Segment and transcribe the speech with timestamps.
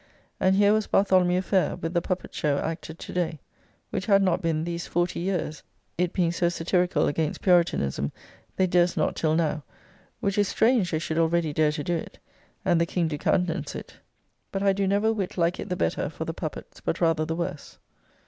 [0.39, 3.39] And here was "Bartholomew Fayre," with the puppet show, acted to day,
[3.91, 5.61] which had not been these forty years
[5.95, 8.11] (it being so satyricall against Puritanism,
[8.55, 9.63] they durst not till now,
[10.19, 12.17] which is strange they should already dare to do it,
[12.65, 13.97] and the King do countenance it),
[14.51, 17.23] but I do never a whit like it the better for the puppets, but rather
[17.23, 17.77] the worse.